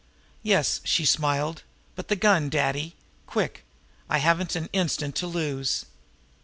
[0.41, 1.61] "Yes," she smiled.
[1.95, 2.95] "But the gun, Daddy.
[3.27, 3.63] Quick!
[4.09, 5.85] I haven't an instant to lose."